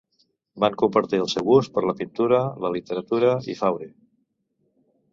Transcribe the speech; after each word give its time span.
Van 0.63 0.77
compartir 0.81 1.19
el 1.25 1.29
seu 1.33 1.45
gust 1.51 1.73
per 1.77 1.85
la 1.87 1.95
pintura, 2.01 2.41
la 2.65 2.75
literatura 2.79 3.33
i 3.55 3.59
Fauré. 3.65 3.95